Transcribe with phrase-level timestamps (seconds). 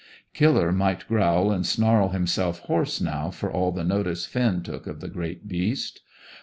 [0.33, 4.99] Killer might growl and snarl himself hoarse now for all the notice Finn took of
[4.99, 6.01] the great beast.